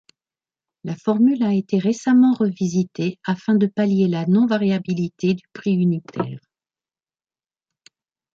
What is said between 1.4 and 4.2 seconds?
a été récemment revisitée afin de pallier